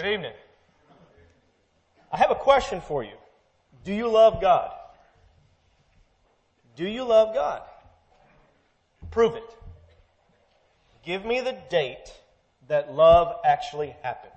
[0.00, 0.32] Good evening.
[2.10, 3.18] I have a question for you.
[3.84, 4.72] Do you love God?
[6.74, 7.60] Do you love God?
[9.10, 9.44] Prove it.
[11.04, 12.14] Give me the date
[12.68, 14.32] that love actually happened.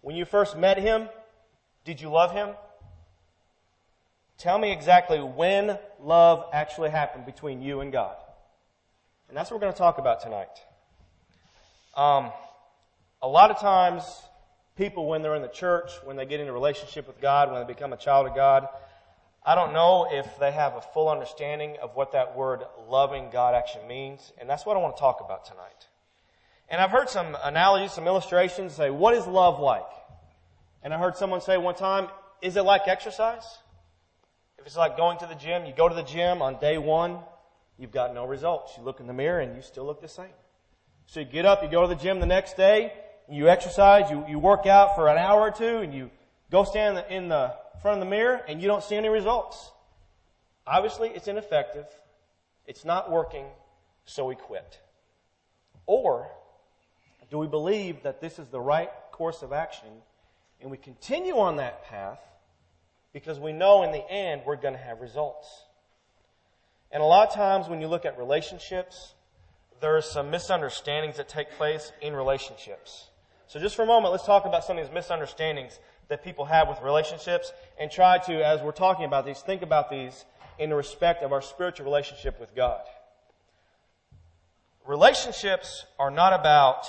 [0.00, 1.10] When you first met Him,
[1.84, 2.54] did you love Him?
[4.38, 8.16] Tell me exactly when love actually happened between you and God.
[9.28, 10.48] And that's what we're going to talk about tonight.
[11.94, 12.32] Um,
[13.20, 14.04] a lot of times,
[14.78, 17.60] people, when they're in the church, when they get into a relationship with God, when
[17.60, 18.68] they become a child of God,
[19.44, 23.54] I don't know if they have a full understanding of what that word loving God
[23.54, 24.32] actually means.
[24.40, 25.88] And that's what I want to talk about tonight.
[26.68, 29.82] And I've heard some analogies, some illustrations say, what is love like?
[30.82, 32.08] And I heard someone say one time,
[32.40, 33.44] is it like exercise?
[34.58, 37.18] If it's like going to the gym, you go to the gym on day one,
[37.78, 38.74] you've got no results.
[38.76, 40.26] You look in the mirror and you still look the same.
[41.06, 42.92] So you get up, you go to the gym the next day,
[43.30, 46.10] you exercise, you, you work out for an hour or two, and you
[46.50, 49.70] go stand in the, front of the mirror and you don't see any results.
[50.66, 51.86] Obviously, it's ineffective.
[52.66, 53.46] It's not working,
[54.04, 54.78] so we quit.
[55.86, 56.30] Or
[57.30, 59.88] do we believe that this is the right course of action
[60.60, 62.20] and we continue on that path
[63.12, 65.46] because we know in the end we're going to have results.
[66.90, 69.14] And a lot of times when you look at relationships,
[69.80, 73.08] there are some misunderstandings that take place in relationships.
[73.48, 76.68] So just for a moment, let's talk about some of these misunderstandings that people have
[76.68, 80.26] with relationships and try to, as we're talking about these, think about these
[80.58, 82.82] in the respect of our spiritual relationship with God.
[84.86, 86.86] Relationships are not about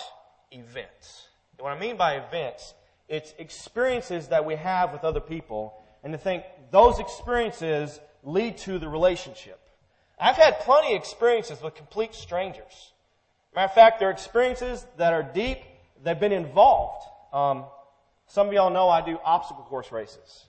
[0.51, 1.27] events.
[1.57, 2.73] And what I mean by events,
[3.07, 8.79] it's experiences that we have with other people and to think those experiences lead to
[8.79, 9.59] the relationship.
[10.19, 12.91] I've had plenty of experiences with complete strangers.
[13.55, 15.59] Matter of fact, they're experiences that are deep,
[16.03, 17.05] they've been involved.
[17.33, 17.65] Um,
[18.27, 20.45] some of y'all know I do obstacle course races.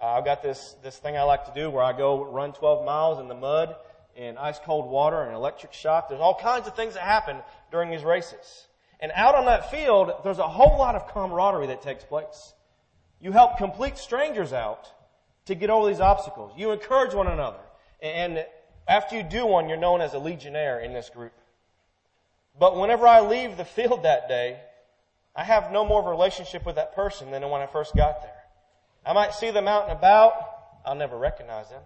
[0.00, 2.86] Uh, I've got this, this thing I like to do where I go run 12
[2.86, 3.76] miles in the mud
[4.16, 6.08] in ice cold water and electric shock.
[6.08, 7.36] There's all kinds of things that happen
[7.70, 8.66] during these races.
[8.98, 12.54] And out on that field, there's a whole lot of camaraderie that takes place.
[13.20, 14.90] You help complete strangers out
[15.46, 16.52] to get over these obstacles.
[16.56, 17.60] You encourage one another.
[18.02, 18.44] And
[18.88, 21.32] after you do one, you're known as a legionnaire in this group.
[22.58, 24.60] But whenever I leave the field that day,
[25.34, 28.32] I have no more relationship with that person than when I first got there.
[29.06, 30.32] I might see them out and about.
[30.84, 31.82] I'll never recognize them.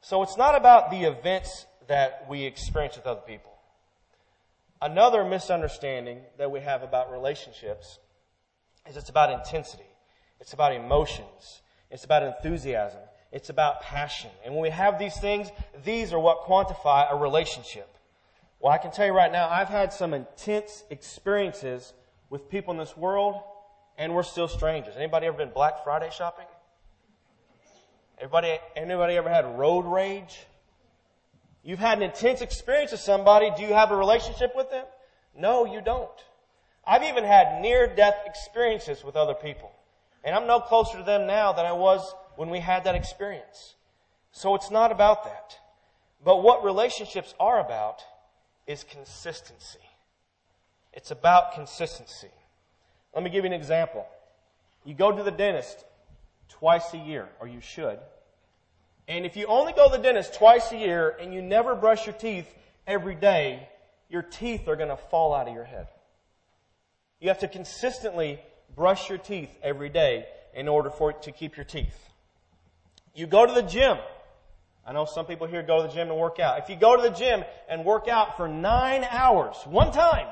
[0.00, 3.50] So it's not about the events that we experience with other people.
[4.82, 7.98] Another misunderstanding that we have about relationships
[8.88, 9.84] is it's about intensity.
[10.40, 11.60] It's about emotions.
[11.90, 13.00] It's about enthusiasm.
[13.32, 14.30] It's about passion.
[14.44, 15.48] And when we have these things,
[15.84, 17.88] these are what quantify a relationship.
[18.58, 21.92] Well, I can tell you right now, I've had some intense experiences
[22.30, 23.42] with people in this world,
[23.98, 24.94] and we're still strangers.
[24.96, 26.46] Anybody ever been Black Friday shopping?
[28.18, 30.38] Everybody, anybody ever had road rage?
[31.62, 33.50] You've had an intense experience with somebody.
[33.56, 34.86] Do you have a relationship with them?
[35.36, 36.08] No, you don't.
[36.86, 39.70] I've even had near death experiences with other people.
[40.24, 43.74] And I'm no closer to them now than I was when we had that experience.
[44.32, 45.58] So it's not about that.
[46.24, 48.02] But what relationships are about
[48.66, 49.89] is consistency.
[50.92, 52.30] It's about consistency.
[53.14, 54.06] Let me give you an example.
[54.84, 55.84] You go to the dentist
[56.48, 57.98] twice a year, or you should.
[59.08, 62.06] And if you only go to the dentist twice a year and you never brush
[62.06, 62.52] your teeth
[62.86, 63.68] every day,
[64.08, 65.88] your teeth are going to fall out of your head.
[67.20, 68.40] You have to consistently
[68.74, 72.08] brush your teeth every day in order for it to keep your teeth.
[73.14, 73.98] You go to the gym.
[74.86, 76.58] I know some people here go to the gym and work out.
[76.58, 80.26] If you go to the gym and work out for nine hours, one time,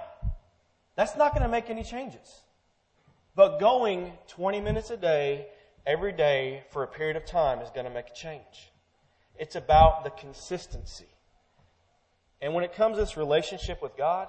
[0.98, 2.42] that's not going to make any changes.
[3.36, 5.46] But going 20 minutes a day,
[5.86, 8.72] every day, for a period of time is going to make a change.
[9.38, 11.06] It's about the consistency.
[12.42, 14.26] And when it comes to this relationship with God,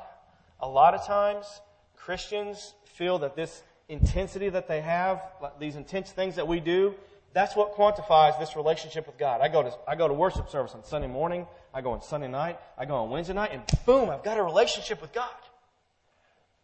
[0.59, 1.47] a lot of times
[1.95, 5.23] Christians feel that this intensity that they have,
[5.59, 6.93] these intense things that we do,
[7.33, 9.41] that's what quantifies this relationship with God.
[9.41, 12.27] I go to, I go to worship service on Sunday morning, I go on Sunday
[12.27, 15.33] night, I go on Wednesday night, and boom, I've got a relationship with God.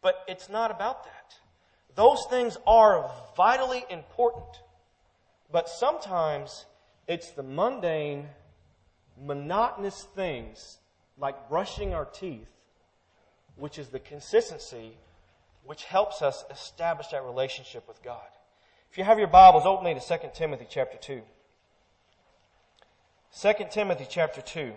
[0.05, 1.33] But it's not about that.
[1.95, 4.61] Those things are vitally important.
[5.51, 6.65] But sometimes
[7.07, 8.27] it's the mundane,
[9.19, 10.77] monotonous things
[11.17, 12.51] like brushing our teeth,
[13.55, 14.91] which is the consistency
[15.63, 18.29] which helps us establish that relationship with God.
[18.91, 21.23] If you have your Bibles, open to 2 Timothy chapter 2.
[23.41, 24.71] 2 Timothy chapter 2.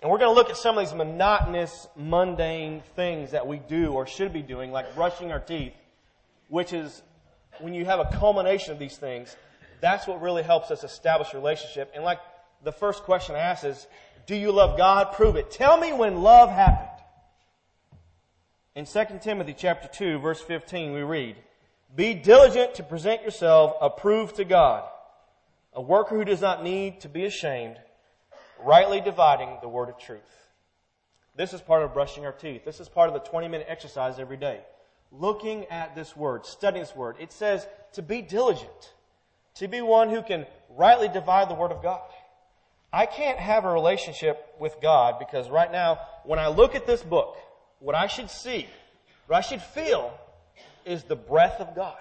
[0.00, 3.92] And we're going to look at some of these monotonous, mundane things that we do
[3.92, 5.74] or should be doing, like brushing our teeth,
[6.48, 7.02] which is
[7.60, 9.36] when you have a culmination of these things,
[9.80, 11.90] that's what really helps us establish a relationship.
[11.94, 12.20] And like
[12.62, 13.86] the first question I ask is,
[14.26, 15.12] do you love God?
[15.14, 15.50] Prove it.
[15.50, 16.88] Tell me when love happened.
[18.74, 21.36] In 2 Timothy chapter 2 verse 15 we read,
[21.96, 24.88] Be diligent to present yourself approved to God,
[25.72, 27.76] a worker who does not need to be ashamed,
[28.64, 30.20] rightly dividing the word of truth.
[31.36, 32.64] This is part of brushing our teeth.
[32.64, 34.60] This is part of the 20 minute exercise every day.
[35.12, 37.16] Looking at this word, studying this word.
[37.20, 38.92] It says to be diligent,
[39.54, 40.46] to be one who can
[40.76, 42.02] rightly divide the word of God.
[42.92, 47.02] I can't have a relationship with God because right now, when I look at this
[47.02, 47.36] book,
[47.80, 48.66] what I should see,
[49.26, 50.12] what I should feel
[50.84, 51.98] is the breath of God.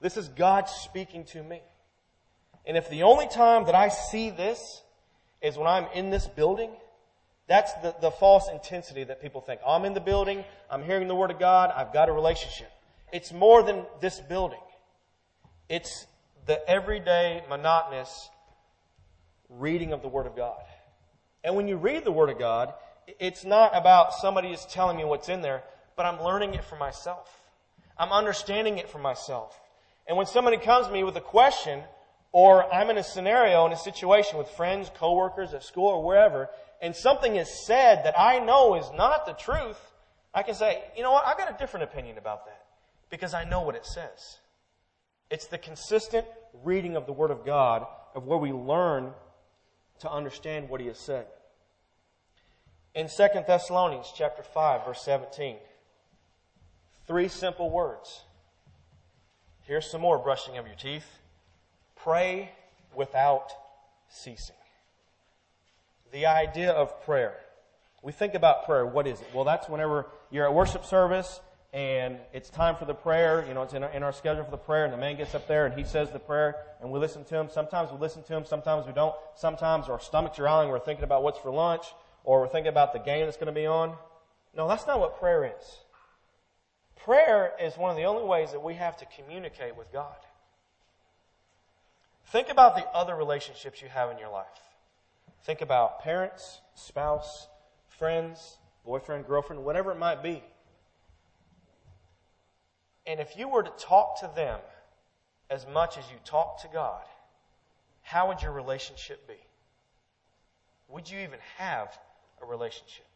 [0.00, 1.60] This is God speaking to me.
[2.66, 4.82] And if the only time that I see this
[5.46, 6.70] is when I'm in this building,
[7.46, 9.60] that's the, the false intensity that people think.
[9.66, 12.70] I'm in the building, I'm hearing the Word of God, I've got a relationship.
[13.12, 14.58] It's more than this building.
[15.68, 16.06] It's
[16.46, 18.28] the everyday, monotonous
[19.48, 20.58] reading of the Word of God.
[21.44, 22.74] And when you read the Word of God,
[23.20, 25.62] it's not about somebody is telling me what's in there,
[25.96, 27.30] but I'm learning it for myself.
[27.96, 29.58] I'm understanding it for myself.
[30.08, 31.82] And when somebody comes to me with a question,
[32.36, 36.50] or I'm in a scenario, in a situation with friends, coworkers, at school, or wherever,
[36.82, 39.78] and something is said that I know is not the truth,
[40.34, 42.62] I can say, you know what, I've got a different opinion about that.
[43.08, 44.36] Because I know what it says.
[45.30, 46.26] It's the consistent
[46.62, 49.14] reading of the Word of God of where we learn
[50.00, 51.24] to understand what He has said.
[52.94, 55.56] In 2 Thessalonians chapter 5, verse 17,
[57.06, 58.24] three simple words.
[59.62, 61.06] Here's some more brushing of your teeth.
[62.06, 62.52] Pray
[62.94, 63.50] without
[64.08, 64.54] ceasing.
[66.12, 67.34] The idea of prayer.
[68.00, 68.86] We think about prayer.
[68.86, 69.26] What is it?
[69.34, 71.40] Well, that's whenever you're at worship service
[71.72, 73.44] and it's time for the prayer.
[73.48, 75.34] You know, it's in our, in our schedule for the prayer, and the man gets
[75.34, 77.48] up there and he says the prayer, and we listen to him.
[77.50, 79.16] Sometimes we listen to him, sometimes we don't.
[79.34, 81.86] Sometimes our stomachs are growling, we're thinking about what's for lunch,
[82.22, 83.96] or we're thinking about the game that's going to be on.
[84.56, 85.80] No, that's not what prayer is.
[87.04, 90.14] Prayer is one of the only ways that we have to communicate with God.
[92.26, 94.46] Think about the other relationships you have in your life.
[95.44, 97.46] Think about parents, spouse,
[97.88, 100.42] friends, boyfriend, girlfriend, whatever it might be.
[103.06, 104.58] And if you were to talk to them
[105.48, 107.02] as much as you talk to God,
[108.02, 109.34] how would your relationship be?
[110.88, 111.96] Would you even have
[112.42, 113.06] a relationship?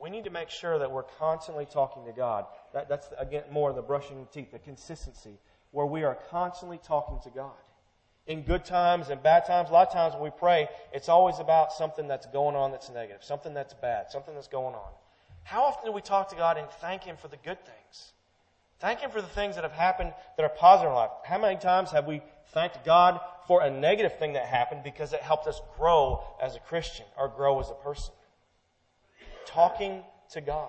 [0.00, 2.46] We need to make sure that we're constantly talking to God.
[2.72, 5.38] That, that's, again, more the brushing teeth, the consistency,
[5.70, 7.52] where we are constantly talking to God.
[8.26, 11.38] In good times and bad times, a lot of times when we pray, it's always
[11.38, 14.90] about something that's going on that's negative, something that's bad, something that's going on.
[15.44, 18.12] How often do we talk to God and thank Him for the good things?
[18.80, 21.10] Thank Him for the things that have happened that are positive in life.
[21.24, 22.20] How many times have we
[22.52, 26.60] thanked God for a negative thing that happened because it helped us grow as a
[26.60, 28.12] Christian or grow as a person?
[29.46, 30.68] Talking to God.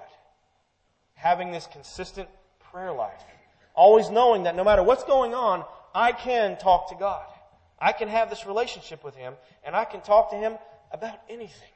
[1.16, 2.30] Having this consistent
[2.72, 3.22] prayer life.
[3.80, 5.64] Always knowing that no matter what's going on,
[5.96, 7.26] I can talk to God.
[7.80, 10.58] I can have this relationship with Him and I can talk to Him
[10.92, 11.72] about anything.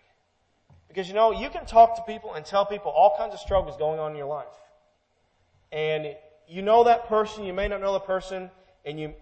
[0.90, 3.78] Because you know, you can talk to people and tell people all kinds of struggles
[3.78, 4.54] going on in your life.
[5.72, 6.14] And
[6.46, 8.52] you know that person, you may not know the person,
[8.84, 9.14] and you,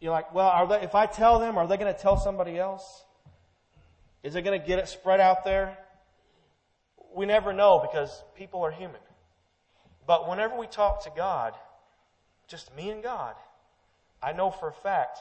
[0.00, 3.04] you're like, well, they, if I tell them, are they going to tell somebody else?
[4.24, 5.78] Is it going to get it spread out there?
[7.14, 9.00] We never know because people are human.
[10.04, 11.54] But whenever we talk to God,
[12.48, 13.34] just me and God,
[14.22, 15.18] I know for a fact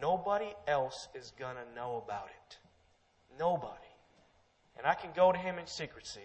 [0.00, 2.58] nobody else is going to know about it.
[3.38, 3.76] Nobody.
[4.78, 6.20] And I can go to him in secrecy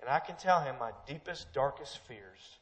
[0.00, 2.58] and I can tell him my deepest, darkest fears,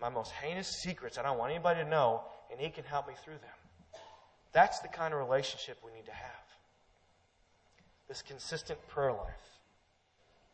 [0.00, 3.14] my most heinous secrets I don't want anybody to know, and he can help me
[3.24, 4.02] through them.
[4.52, 6.30] That's the kind of relationship we need to have.
[8.08, 9.48] This consistent prayer life.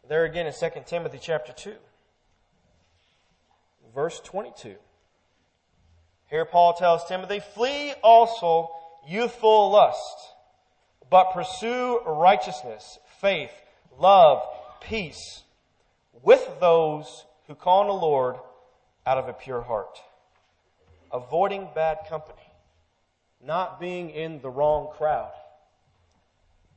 [0.09, 1.75] There again in 2 Timothy chapter 2,
[3.95, 4.77] verse 22.
[6.31, 8.71] Here Paul tells Timothy, flee also
[9.07, 10.31] youthful lust,
[11.11, 13.53] but pursue righteousness, faith,
[13.99, 14.43] love,
[14.81, 15.43] peace
[16.23, 18.37] with those who call on the Lord
[19.07, 20.01] out of a pure heart.
[21.13, 22.41] Avoiding bad company.
[23.45, 25.33] Not being in the wrong crowd.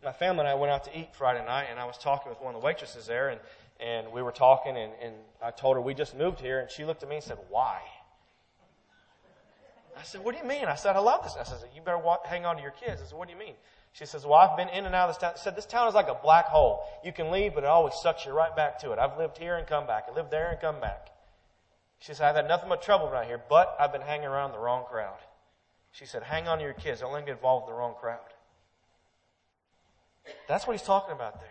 [0.04, 2.40] My family and I went out to eat Friday night and I was talking with
[2.42, 3.40] one of the waitresses there and,
[3.80, 6.86] and we were talking and, and I told her we just moved here and she
[6.86, 7.80] looked at me and said, why?
[9.98, 10.66] I said, what do you mean?
[10.66, 11.36] I said, I love this.
[11.40, 13.02] I said, you better walk, hang on to your kids.
[13.02, 13.56] I said, what do you mean?
[13.94, 15.34] She says, well, I've been in and out of this town.
[15.36, 16.82] She said, this town is like a black hole.
[17.04, 19.00] You can leave, but it always sucks you right back to it.
[19.00, 20.06] I've lived here and come back.
[20.12, 21.10] I lived there and come back.
[22.00, 24.60] She said, I've had nothing but trouble around here, but I've been hanging around the
[24.60, 25.18] wrong crowd.
[25.92, 27.02] She said, hang on to your kids.
[27.02, 28.20] Don't let them get involved in the wrong crowd.
[30.48, 31.50] That's what he's talking about there.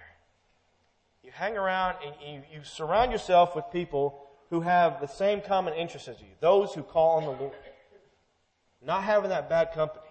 [1.24, 5.74] You hang around and you, you surround yourself with people who have the same common
[5.74, 7.52] interests as you, those who call on the Lord.
[8.84, 10.02] Not having that bad company.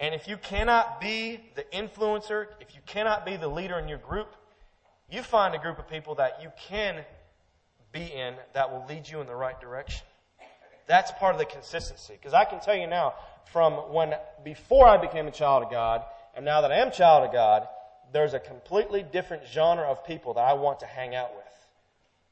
[0.00, 3.98] And if you cannot be the influencer, if you cannot be the leader in your
[3.98, 4.34] group,
[5.10, 7.04] you find a group of people that you can
[7.92, 10.06] be in that will lead you in the right direction.
[10.86, 12.14] That's part of the consistency.
[12.14, 13.14] Because I can tell you now,
[13.52, 14.14] from when,
[14.44, 17.32] before I became a child of God, and now that I am a child of
[17.32, 17.66] God,
[18.12, 21.44] there's a completely different genre of people that I want to hang out with.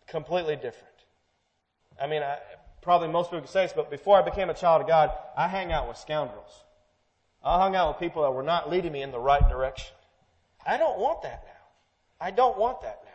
[0.07, 0.95] Completely different.
[2.01, 2.39] I mean, I,
[2.87, 5.49] probably most people could say this, but before I became a child of God, I
[5.49, 6.63] hang out with scoundrels.
[7.45, 9.93] I hung out with people that were not leading me in the right direction.
[10.65, 12.25] I don't want that now.
[12.25, 13.11] I don't want that now.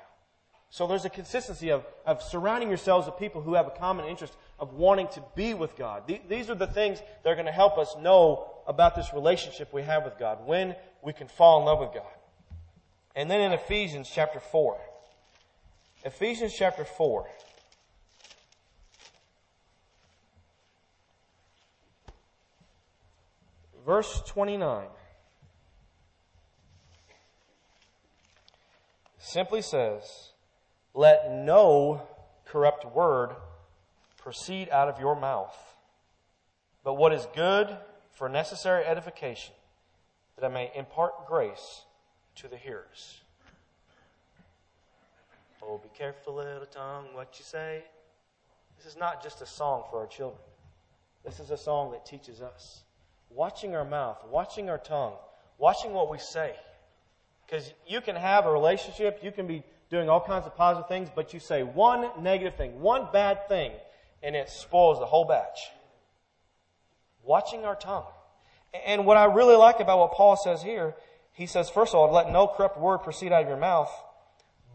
[0.71, 4.33] So there's a consistency of, of surrounding yourselves with people who have a common interest
[4.59, 6.03] of wanting to be with God.
[6.27, 9.83] These are the things that are going to help us know about this relationship we
[9.83, 12.11] have with God, when we can fall in love with God.
[13.15, 14.77] And then in Ephesians chapter 4.
[16.03, 17.25] Ephesians chapter 4.
[23.85, 24.88] Verse 29.
[29.17, 30.31] Simply says,
[30.93, 32.01] Let no
[32.45, 33.31] corrupt word
[34.17, 35.55] proceed out of your mouth,
[36.83, 37.75] but what is good
[38.11, 39.53] for necessary edification,
[40.35, 41.85] that I may impart grace
[42.35, 43.21] to the hearers.
[45.63, 47.83] Oh, be careful, little tongue, what you say.
[48.77, 50.41] This is not just a song for our children.
[51.23, 52.81] This is a song that teaches us.
[53.33, 55.13] Watching our mouth, watching our tongue,
[55.57, 56.53] watching what we say.
[57.45, 61.09] Because you can have a relationship, you can be doing all kinds of positive things,
[61.13, 63.71] but you say one negative thing, one bad thing,
[64.23, 65.59] and it spoils the whole batch.
[67.23, 68.05] Watching our tongue.
[68.85, 70.95] And what I really like about what Paul says here
[71.33, 73.91] he says, first of all, let no corrupt word proceed out of your mouth,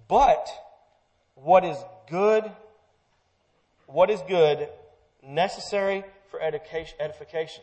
[0.08, 0.48] but
[1.34, 1.76] what is
[2.08, 2.50] good,
[3.86, 4.68] what is good,
[5.22, 7.62] necessary for edification.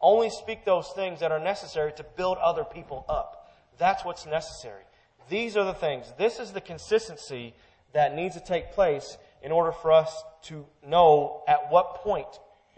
[0.00, 3.50] Only speak those things that are necessary to build other people up.
[3.78, 4.82] That's what's necessary.
[5.28, 6.12] These are the things.
[6.18, 7.54] This is the consistency
[7.92, 12.28] that needs to take place in order for us to know at what point,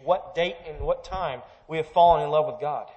[0.03, 2.89] what date, and what time we have fallen in love with God.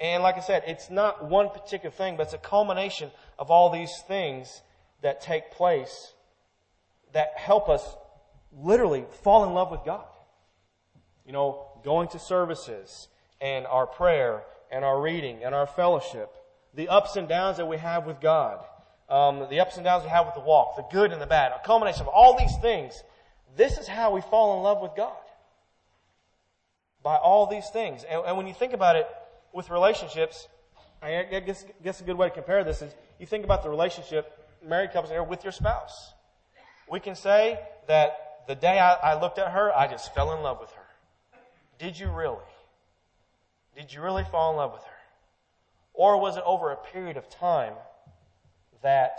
[0.00, 3.70] And like I said, it's not one particular thing, but it's a culmination of all
[3.70, 4.62] these things
[5.02, 6.14] that take place
[7.12, 7.82] that help us
[8.52, 10.04] literally fall in love with God.
[11.26, 13.08] You know, going to services
[13.40, 16.30] and our prayer and our reading and our fellowship,
[16.74, 18.64] the ups and downs that we have with God,
[19.08, 21.52] um, the ups and downs we have with the walk, the good and the bad,
[21.52, 23.02] a culmination of all these things.
[23.56, 25.16] This is how we fall in love with God.
[27.02, 28.04] By all these things.
[28.04, 29.08] And, and when you think about it,
[29.52, 30.48] with relationships,
[31.02, 34.46] I guess, guess a good way to compare this is you think about the relationship,
[34.66, 36.12] married couples here, with your spouse.
[36.90, 40.42] We can say that the day I, I looked at her, I just fell in
[40.42, 40.86] love with her.
[41.78, 42.36] Did you really?
[43.80, 44.98] Did you really fall in love with her?
[45.94, 47.72] Or was it over a period of time
[48.82, 49.18] that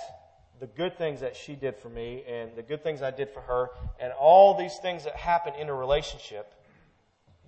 [0.59, 3.41] the good things that she did for me and the good things I did for
[3.41, 6.53] her and all these things that happen in a relationship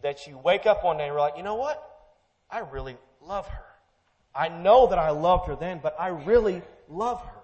[0.02, 1.88] that you wake up one day and you're like, you know what?
[2.50, 3.66] I really love her.
[4.34, 7.42] I know that I loved her then, but I really love her.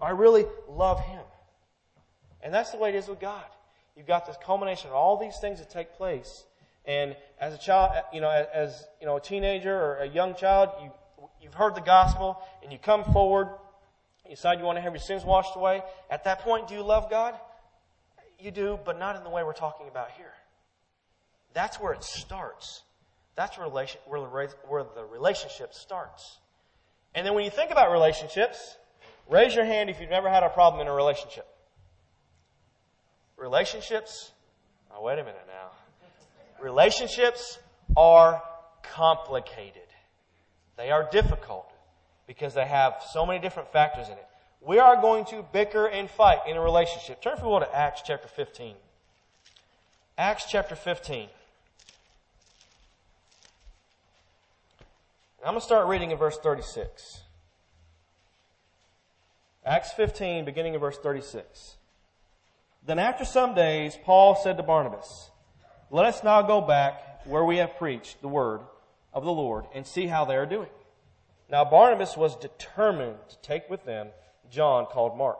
[0.00, 1.24] I really love him.
[2.42, 3.44] And that's the way it is with God.
[3.96, 6.44] You've got this culmination of all these things that take place.
[6.88, 10.70] And as a child, you know, as, you know, a teenager or a young child,
[10.82, 10.90] you,
[11.42, 13.48] you've heard the gospel and you come forward,
[14.24, 15.82] you decide you want to have your sins washed away.
[16.10, 17.34] At that point, do you love God?
[18.40, 20.32] You do, but not in the way we're talking about here.
[21.52, 22.82] That's where it starts.
[23.36, 26.38] That's where, the, the relationship starts.
[27.14, 28.78] And then when you think about relationships,
[29.28, 31.46] raise your hand if you've never had a problem in a relationship.
[33.36, 34.32] Relationships,
[34.94, 35.68] oh, wait a minute now.
[36.60, 37.58] Relationships
[37.96, 38.42] are
[38.82, 39.82] complicated.
[40.76, 41.70] They are difficult
[42.26, 44.26] because they have so many different factors in it.
[44.60, 47.22] We are going to bicker and fight in a relationship.
[47.22, 48.74] Turn for a to Acts chapter 15.
[50.16, 51.28] Acts chapter 15.
[55.44, 57.20] I'm going to start reading in verse 36.
[59.64, 61.76] Acts 15, beginning in verse 36.
[62.84, 65.30] Then after some days, Paul said to Barnabas,
[65.90, 68.60] Let us now go back where we have preached the word
[69.14, 70.68] of the Lord and see how they are doing.
[71.50, 74.08] Now Barnabas was determined to take with them
[74.50, 75.38] John called Mark.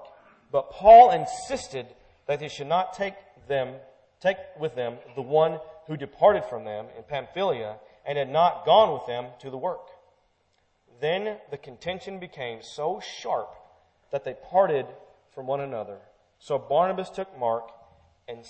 [0.51, 1.87] But Paul insisted
[2.27, 3.15] that they should not take
[3.47, 3.75] them,
[4.21, 7.77] take with them the one who departed from them in Pamphylia
[8.07, 9.89] and had not gone with them to the work.
[11.01, 13.55] Then the contention became so sharp
[14.11, 14.87] that they parted
[15.35, 15.99] from one another.
[16.39, 17.71] So Barnabas took Mark
[18.29, 18.45] and,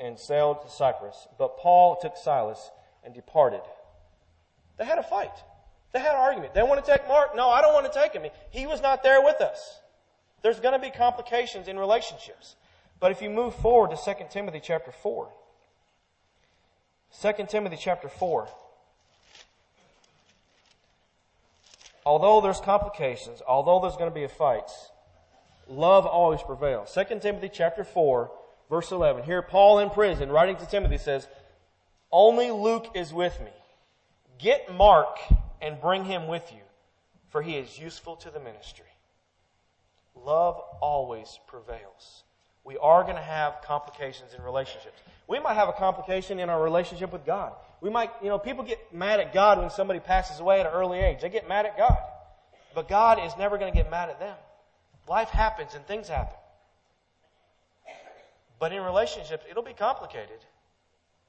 [0.00, 2.70] and sailed to Cyprus, but Paul took Silas
[3.04, 3.62] and departed.
[4.76, 5.34] They had a fight.
[5.92, 6.54] They had an argument.
[6.54, 7.36] They want to take Mark.
[7.36, 8.28] No, I don't want to take him.
[8.50, 9.78] He was not there with us.
[10.42, 12.56] There's going to be complications in relationships.
[12.98, 15.28] But if you move forward to 2 Timothy chapter 4,
[17.22, 18.48] 2 Timothy chapter 4,
[22.04, 24.90] although there's complications, although there's going to be a fights,
[25.68, 26.92] love always prevails.
[26.92, 28.30] 2 Timothy chapter 4,
[28.68, 29.24] verse 11.
[29.24, 31.26] Here Paul in prison, writing to Timothy says,
[32.10, 33.52] Only Luke is with me.
[34.38, 35.18] Get Mark
[35.60, 36.62] and bring him with you,
[37.30, 38.86] for he is useful to the ministry.
[40.14, 42.24] Love always prevails.
[42.64, 45.00] We are going to have complications in relationships.
[45.26, 47.52] We might have a complication in our relationship with God.
[47.80, 50.72] We might, you know, people get mad at God when somebody passes away at an
[50.72, 51.20] early age.
[51.20, 51.98] They get mad at God.
[52.74, 54.36] But God is never going to get mad at them.
[55.06, 56.36] Life happens and things happen.
[58.58, 60.38] But in relationships, it'll be complicated.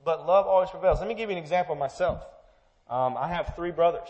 [0.04, 1.00] But love always prevails.
[1.00, 2.24] Let me give you an example of myself.
[2.90, 4.10] Um, I have three brothers.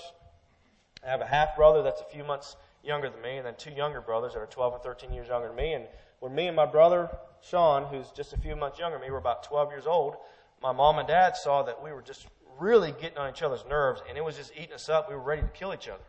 [1.05, 3.72] I have a half brother that's a few months younger than me, and then two
[3.72, 5.74] younger brothers that are 12 and 13 years younger than me.
[5.74, 5.86] And
[6.19, 7.10] when me and my brother
[7.41, 10.15] Sean, who's just a few months younger than me, were about 12 years old,
[10.62, 12.27] my mom and dad saw that we were just
[12.60, 15.10] really getting on each other's nerves, and it was just eating us up.
[15.10, 16.03] We were ready to kill each other.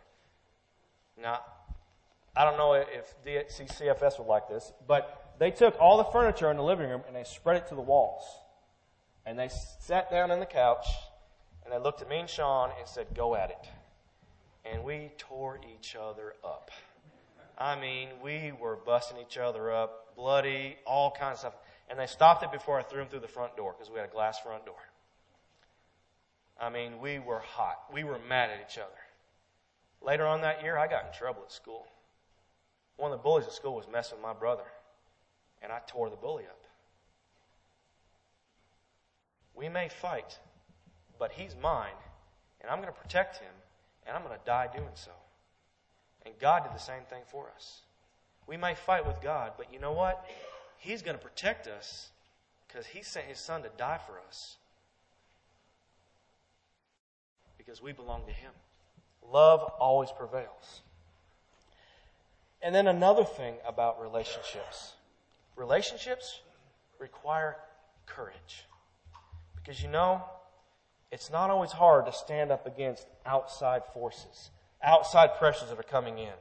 [1.21, 1.41] Now,
[2.37, 6.57] I don't know if DCCFS would like this, but they took all the furniture in
[6.57, 8.23] the living room and they spread it to the walls.
[9.25, 9.51] And they
[9.81, 10.87] sat down on the couch
[11.65, 13.69] and they looked at me and Sean and said, Go at it.
[14.65, 16.71] And we tore each other up.
[17.59, 21.55] I mean, we were busting each other up, bloody, all kinds of stuff.
[21.89, 24.09] And they stopped it before I threw them through the front door because we had
[24.09, 24.75] a glass front door.
[26.61, 27.77] I mean, we were hot.
[27.93, 28.91] We were mad at each other.
[30.03, 31.87] Later on that year, I got in trouble at school.
[32.97, 34.65] One of the bullies at school was messing with my brother,
[35.67, 36.63] and I tore the bully up.
[39.53, 40.39] We may fight,
[41.19, 41.99] but he's mine,
[42.61, 43.51] and I'm going to protect him,
[44.07, 45.11] and I'm going to die doing so.
[46.25, 47.81] And God did the same thing for us.
[48.47, 50.25] We may fight with God, but you know what?
[50.79, 52.11] He's going to protect us
[52.69, 54.59] because He sent His Son to die for us
[57.59, 58.53] because we belong to Him.
[59.33, 60.83] Love always prevails.
[62.63, 64.93] And then another thing about relationships
[65.57, 66.41] relationships
[66.99, 67.57] require
[68.07, 68.67] courage.
[69.57, 70.23] Because you know,
[71.11, 74.51] it's not always hard to stand up against outside forces,
[74.83, 76.33] outside pressures that are coming in.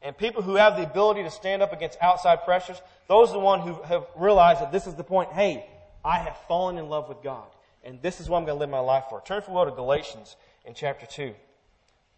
[0.00, 3.38] And people who have the ability to stand up against outside pressures, those are the
[3.38, 5.30] ones who have realized that this is the point.
[5.32, 5.64] Hey,
[6.04, 7.46] I have fallen in love with God.
[7.84, 9.22] And this is what I'm going to live my life for.
[9.24, 11.34] Turn for a to Galatians in chapter 2.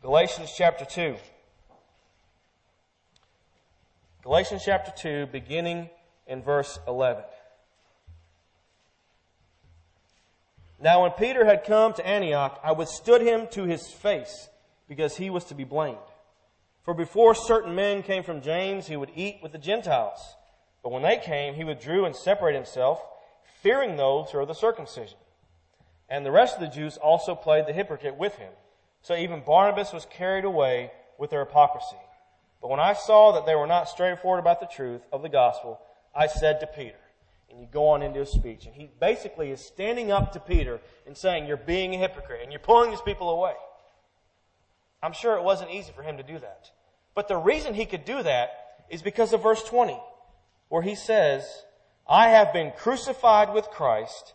[0.02, 1.16] Galatians chapter 2.
[4.22, 5.90] Galatians chapter 2, beginning
[6.26, 7.24] in verse 11.
[10.80, 14.48] Now when Peter had come to Antioch, I withstood him to his face,
[14.88, 15.98] because he was to be blamed.
[16.82, 20.20] For before certain men came from James, he would eat with the Gentiles.
[20.82, 23.02] But when they came, he withdrew and separated himself,
[23.62, 25.16] fearing those who are the circumcision.
[26.10, 28.52] And the rest of the Jews also played the hypocrite with him.
[29.00, 31.96] So even Barnabas was carried away with their hypocrisy.
[32.60, 35.80] But when I saw that they were not straightforward about the truth of the gospel,
[36.16, 36.98] I said to Peter,
[37.50, 40.80] and you go on into his speech, and he basically is standing up to Peter
[41.06, 43.54] and saying, You're being a hypocrite, and you're pulling these people away.
[45.02, 46.70] I'm sure it wasn't easy for him to do that.
[47.14, 48.50] But the reason he could do that
[48.88, 49.98] is because of verse 20,
[50.68, 51.46] where he says,
[52.08, 54.34] I have been crucified with Christ.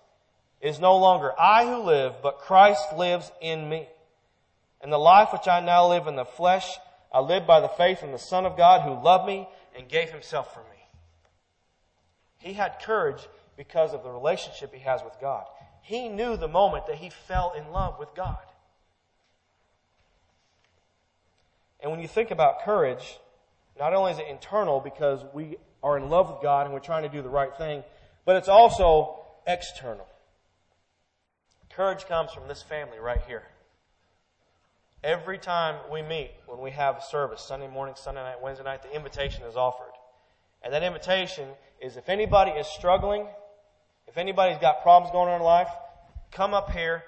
[0.61, 3.87] It is no longer I who live, but Christ lives in me.
[4.81, 6.67] And the life which I now live in the flesh,
[7.13, 10.09] I live by the faith in the Son of God who loved me and gave
[10.09, 10.78] himself for me.
[12.39, 15.45] He had courage because of the relationship he has with God.
[15.81, 18.37] He knew the moment that he fell in love with God.
[21.81, 23.19] And when you think about courage,
[23.77, 27.03] not only is it internal because we are in love with God and we're trying
[27.03, 27.83] to do the right thing,
[28.25, 30.07] but it's also external.
[31.69, 33.43] Courage comes from this family right here.
[35.01, 38.83] Every time we meet, when we have a service, Sunday morning, Sunday night, Wednesday night,
[38.83, 39.93] the invitation is offered.
[40.63, 41.47] And that invitation
[41.81, 43.27] is if anybody is struggling,
[44.07, 45.69] if anybody's got problems going on in life,
[46.31, 47.03] come up here,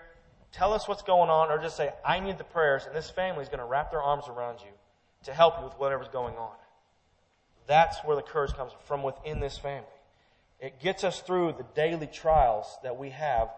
[0.51, 3.41] tell us what's going on, or just say, I need the prayers, and this family
[3.41, 4.71] is going to wrap their arms around you
[5.25, 6.55] to help you with whatever's going on.
[7.67, 9.87] That's where the courage comes from within this family.
[10.59, 13.49] It gets us through the daily trials that we have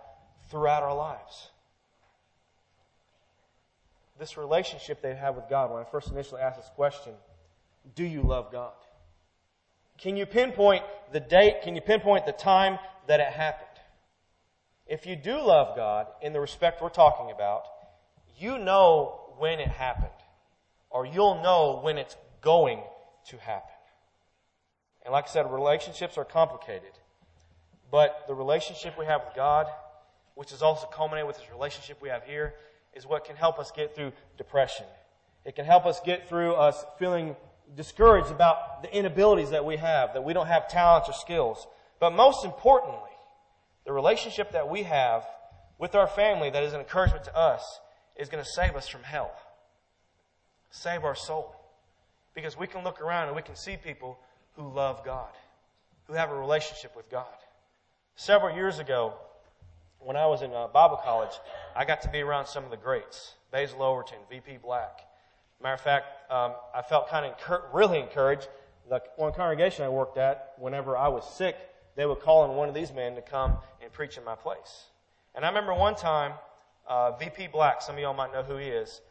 [0.49, 1.49] throughout our lives.
[4.19, 7.13] This relationship they have with God, when I first initially asked this question,
[7.95, 8.73] do you love God?
[10.03, 11.61] Can you pinpoint the date?
[11.61, 13.69] Can you pinpoint the time that it happened?
[14.85, 17.63] If you do love God in the respect we're talking about,
[18.37, 20.09] you know when it happened,
[20.89, 22.81] or you'll know when it's going
[23.29, 23.69] to happen.
[25.05, 26.91] And like I said, relationships are complicated.
[27.89, 29.67] But the relationship we have with God,
[30.35, 32.55] which is also culminated with this relationship we have here,
[32.93, 34.85] is what can help us get through depression.
[35.45, 37.37] It can help us get through us feeling
[37.75, 41.67] discouraged about the inabilities that we have, that we don't have talents or skills.
[41.99, 42.99] But most importantly,
[43.85, 45.25] the relationship that we have
[45.79, 47.79] with our family that is an encouragement to us
[48.15, 49.33] is going to save us from hell.
[50.69, 51.55] Save our soul.
[52.35, 54.17] Because we can look around and we can see people
[54.55, 55.29] who love God,
[56.07, 57.25] who have a relationship with God.
[58.15, 59.13] Several years ago,
[59.99, 61.33] when I was in uh, Bible college,
[61.75, 63.33] I got to be around some of the greats.
[63.51, 64.57] Basil Overton, V.P.
[64.63, 64.99] Black.
[65.61, 68.47] Matter of fact, um, I felt kind of really encouraged.
[68.89, 71.55] The one congregation I worked at, whenever I was sick,
[71.95, 74.87] they would call on one of these men to come and preach in my place.
[75.35, 76.33] And I remember one time,
[76.87, 79.01] uh, VP Black, some of y'all might know who he is,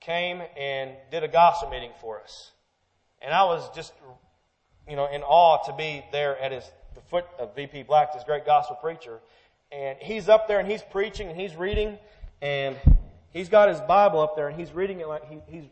[0.00, 2.52] came and did a gospel meeting for us.
[3.22, 3.92] And I was just,
[4.88, 8.24] you know, in awe to be there at his, the foot of VP Black, this
[8.24, 9.20] great gospel preacher.
[9.72, 11.98] And he's up there and he's preaching and he's reading
[12.42, 12.76] and
[13.32, 15.64] he's got his Bible up there and he's reading it like he, he's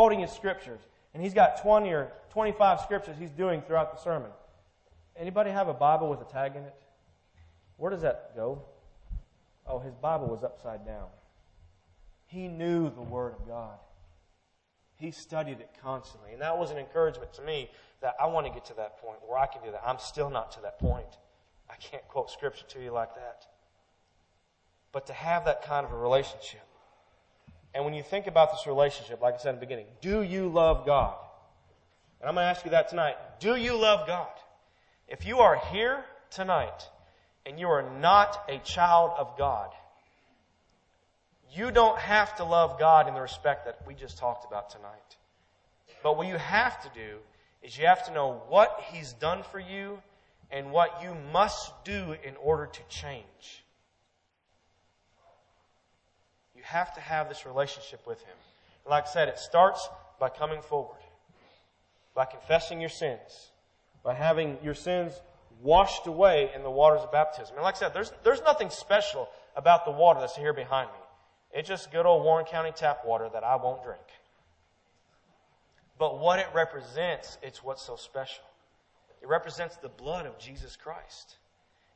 [0.00, 0.80] quoting his scriptures.
[1.12, 4.30] And he's got 20 or 25 scriptures he's doing throughout the sermon.
[5.14, 6.74] Anybody have a Bible with a tag in it?
[7.76, 8.62] Where does that go?
[9.66, 11.08] Oh, his Bible was upside down.
[12.28, 13.76] He knew the Word of God.
[14.96, 16.32] He studied it constantly.
[16.32, 19.18] And that was an encouragement to me that I want to get to that point
[19.28, 19.82] where I can do that.
[19.84, 21.18] I'm still not to that point.
[21.68, 23.44] I can't quote Scripture to you like that.
[24.92, 26.69] But to have that kind of a relationship.
[27.74, 30.48] And when you think about this relationship, like I said in the beginning, do you
[30.48, 31.14] love God?
[32.20, 33.16] And I'm going to ask you that tonight.
[33.38, 34.28] Do you love God?
[35.08, 36.88] If you are here tonight
[37.46, 39.70] and you are not a child of God,
[41.52, 45.16] you don't have to love God in the respect that we just talked about tonight.
[46.02, 47.16] But what you have to do
[47.62, 50.00] is you have to know what He's done for you
[50.50, 53.64] and what you must do in order to change.
[56.54, 58.36] You have to have this relationship with Him.
[58.88, 60.98] Like I said, it starts by coming forward,
[62.14, 63.50] by confessing your sins,
[64.02, 65.12] by having your sins
[65.62, 67.54] washed away in the waters of baptism.
[67.56, 70.98] And like I said, there's, there's nothing special about the water that's here behind me.
[71.52, 74.00] It's just good old Warren County tap water that I won't drink.
[75.98, 78.44] But what it represents, it's what's so special.
[79.20, 81.36] It represents the blood of Jesus Christ.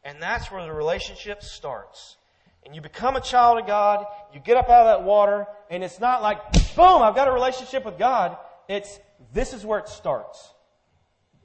[0.04, 2.16] And that's where the relationship starts.
[2.64, 5.84] And you become a child of God, you get up out of that water, and
[5.84, 6.38] it's not like,
[6.74, 8.36] boom, I've got a relationship with God.
[8.68, 8.98] It's,
[9.32, 10.50] this is where it starts.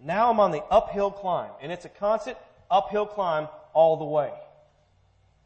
[0.02, 2.38] Now I'm on the uphill climb, and it's a constant
[2.72, 4.32] uphill climb all the way.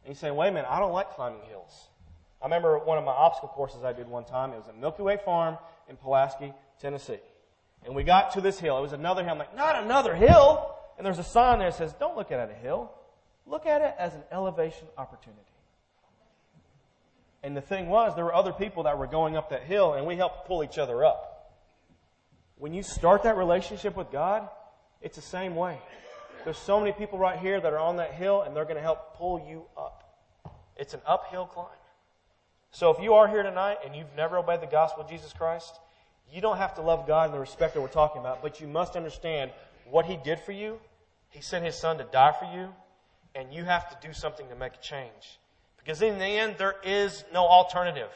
[0.04, 1.88] And you say, wait a minute, I don't like climbing hills.
[2.40, 4.52] I remember one of my obstacle courses I did one time.
[4.52, 5.56] It was at Milky Way Farm
[5.88, 7.20] in Pulaski, Tennessee.
[7.84, 8.78] And we got to this hill.
[8.78, 9.32] It was another hill.
[9.32, 10.70] I'm like, not another hill.
[10.98, 12.92] And there's a sign there that says, don't look at it as a hill.
[13.46, 15.40] Look at it as an elevation opportunity.
[17.44, 20.06] And the thing was, there were other people that were going up that hill, and
[20.06, 21.52] we helped pull each other up.
[22.56, 24.48] When you start that relationship with God,
[25.02, 25.78] it's the same way.
[26.44, 28.82] There's so many people right here that are on that hill and they're going to
[28.82, 30.02] help pull you up.
[30.76, 31.68] It's an uphill climb.
[32.70, 35.78] So if you are here tonight and you've never obeyed the gospel of Jesus Christ,
[36.32, 38.66] you don't have to love God in the respect that we're talking about, but you
[38.66, 39.52] must understand
[39.88, 40.78] what He did for you.
[41.30, 42.68] He sent His Son to die for you,
[43.34, 45.38] and you have to do something to make a change.
[45.84, 48.08] Because in the end, there is no alternative.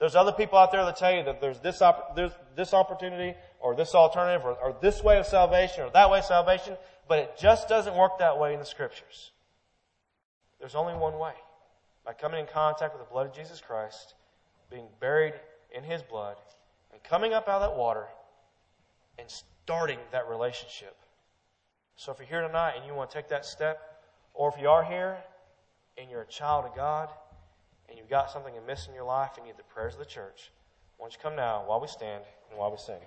[0.00, 3.36] There's other people out there that tell you that there's this, op- there's this opportunity
[3.60, 6.76] or this alternative or, or this way of salvation or that way of salvation,
[7.08, 9.30] but it just doesn't work that way in the scriptures.
[10.58, 11.34] There's only one way.
[12.04, 14.14] By coming in contact with the blood of Jesus Christ,
[14.70, 15.34] being buried
[15.76, 16.36] in His blood,
[16.92, 18.06] and coming up out of that water
[19.18, 20.96] and starting that relationship.
[21.96, 23.80] So if you're here tonight and you want to take that step,
[24.32, 25.18] or if you are here
[26.00, 27.08] and you're a child of God,
[27.88, 30.06] and you've got something amiss in your life and you need the prayers of the
[30.06, 30.50] church,
[30.96, 33.00] why don't you come now while we stand and while we sing?